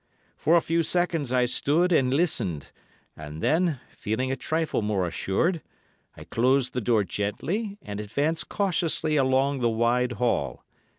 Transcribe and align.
For 0.35 0.55
a 0.55 0.61
few 0.63 0.81
seconds 0.81 1.31
I 1.31 1.45
stood 1.45 1.91
and 1.91 2.11
listened, 2.11 2.71
and 3.15 3.39
then, 3.39 3.79
feeling 3.91 4.31
a 4.31 4.35
trifle 4.35 4.81
more 4.81 5.05
assured, 5.05 5.61
I 6.17 6.23
closed 6.23 6.73
the 6.73 6.81
door 6.81 7.03
gently 7.03 7.77
and 7.83 7.99
advanced 7.99 8.49
cautiously 8.49 9.15
along 9.15 9.59
the 9.59 9.69
wide 9.69 10.13
hall. 10.13 10.65